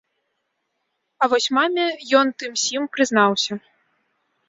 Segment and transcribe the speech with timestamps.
[1.21, 1.85] А вось маме
[2.23, 3.53] ён тым-сім прызнаўся.